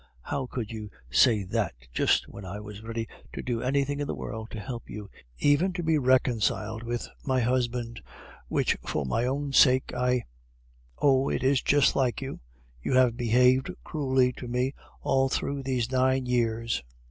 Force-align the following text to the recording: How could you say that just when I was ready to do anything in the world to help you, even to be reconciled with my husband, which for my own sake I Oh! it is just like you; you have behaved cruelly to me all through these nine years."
How 0.23 0.47
could 0.47 0.71
you 0.71 0.89
say 1.11 1.43
that 1.43 1.75
just 1.93 2.27
when 2.27 2.43
I 2.43 2.59
was 2.59 2.81
ready 2.81 3.07
to 3.33 3.43
do 3.43 3.61
anything 3.61 3.99
in 3.99 4.07
the 4.07 4.15
world 4.15 4.49
to 4.49 4.59
help 4.59 4.89
you, 4.89 5.11
even 5.37 5.73
to 5.73 5.83
be 5.83 5.99
reconciled 5.99 6.81
with 6.81 7.07
my 7.23 7.39
husband, 7.39 8.01
which 8.47 8.75
for 8.83 9.05
my 9.05 9.25
own 9.25 9.53
sake 9.53 9.93
I 9.93 10.23
Oh! 10.97 11.29
it 11.29 11.43
is 11.43 11.61
just 11.61 11.95
like 11.95 12.19
you; 12.19 12.39
you 12.81 12.93
have 12.93 13.15
behaved 13.15 13.69
cruelly 13.83 14.33
to 14.37 14.47
me 14.47 14.73
all 15.01 15.29
through 15.29 15.61
these 15.61 15.91
nine 15.91 16.25
years." 16.25 16.81